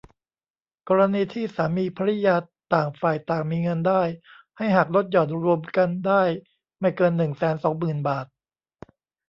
[0.87, 2.35] กรณีที่สามีภริยา
[2.73, 4.03] ต่างฝ่ายต่างมีเงินได้
[4.57, 6.23] ให้หักลดหย่อนรวมกันได้
[6.79, 8.25] ไม่เกิน หนึ่งแสนสองหมื่น บาท